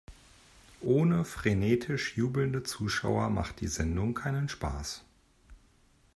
Ohne 0.81 1.25
frenetisch 1.25 2.17
jubelnde 2.17 2.63
Zuschauer 2.63 3.29
macht 3.29 3.61
die 3.61 3.67
Sendung 3.67 4.15
keinen 4.15 4.49
Spaß. 4.49 5.05